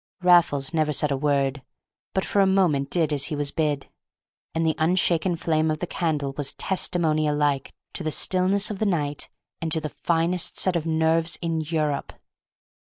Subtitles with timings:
[0.23, 1.61] Raffles said never a word,
[2.15, 3.87] but for a moment did as he was bid;
[4.55, 8.87] and the unshaken flame of the candle was testimony alike to the stillness of the
[8.87, 9.29] night
[9.61, 12.13] and to the finest set of nerves in Europe.